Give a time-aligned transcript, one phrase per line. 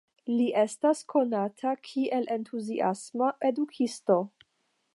[0.37, 4.19] Li estas konata kiel entuziasma edukisto.